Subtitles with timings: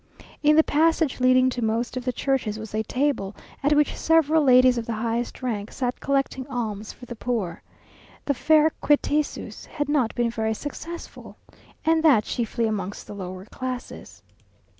[0.41, 4.41] In the passage leading to most of the churches was a table, at which several
[4.43, 7.61] ladies of the highest rank sat collecting alms for the poor.
[8.25, 11.37] The fair queteuses had not been very successful,
[11.85, 14.23] and that chiefly amongst the lower classes.